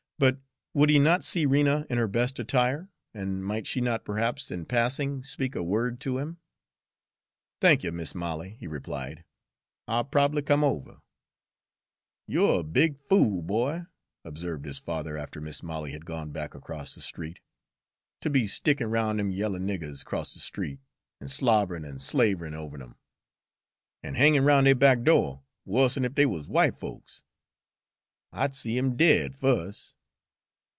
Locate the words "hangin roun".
24.13-24.65